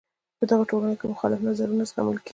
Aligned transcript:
په 0.37 0.43
دغو 0.49 0.63
ټولنو 0.69 0.97
کې 0.99 1.05
مخالف 1.13 1.39
نظرونه 1.47 1.83
زغمل 1.89 2.17
کیږي. 2.21 2.29